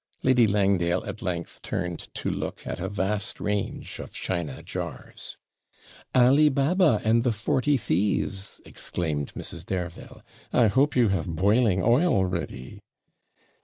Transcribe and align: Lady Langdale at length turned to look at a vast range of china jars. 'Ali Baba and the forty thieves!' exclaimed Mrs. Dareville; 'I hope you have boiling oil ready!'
Lady 0.23 0.47
Langdale 0.47 1.05
at 1.05 1.21
length 1.21 1.61
turned 1.61 2.07
to 2.15 2.31
look 2.31 2.65
at 2.65 2.79
a 2.79 2.89
vast 2.89 3.39
range 3.39 3.99
of 3.99 4.11
china 4.11 4.63
jars. 4.63 5.37
'Ali 6.15 6.49
Baba 6.49 6.99
and 7.03 7.23
the 7.23 7.31
forty 7.31 7.77
thieves!' 7.77 8.59
exclaimed 8.65 9.31
Mrs. 9.35 9.63
Dareville; 9.63 10.23
'I 10.51 10.67
hope 10.69 10.95
you 10.95 11.09
have 11.09 11.29
boiling 11.29 11.83
oil 11.83 12.25
ready!' 12.25 12.79